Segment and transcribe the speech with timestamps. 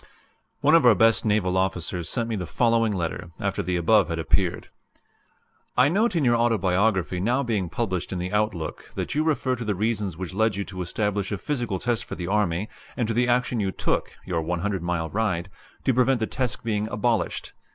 [0.23, 4.09] [*][*] One of our best naval officers sent me the following letter, after the above
[4.09, 4.69] had appeared:
[5.77, 9.63] "I note in your Autobiography now being published in the Outlook that you refer to
[9.63, 12.67] the reasons which led you to establish a physical test for the Army,
[12.97, 15.51] and to the action you took (your 100 mile ride)
[15.83, 17.53] to prevent the test being abolished.